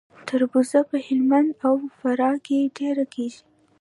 [0.27, 3.41] تربوز په هلمند او فراه کې ډیر کیږي.